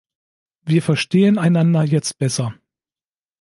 [0.65, 2.55] Wir verstehen einander jetzt besser.